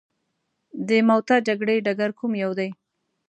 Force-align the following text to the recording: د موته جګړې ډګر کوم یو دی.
د 0.87 0.89
موته 1.09 1.35
جګړې 1.47 1.83
ډګر 1.85 2.11
کوم 2.19 2.31
یو 2.43 2.51
دی. 2.59 2.69